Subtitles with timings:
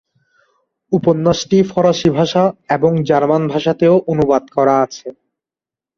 [0.91, 2.43] উপন্যাসটি ফরাসী ভাষা
[2.69, 5.07] এবং জার্মান ভাষাতেও অনুবাদ করা আছে।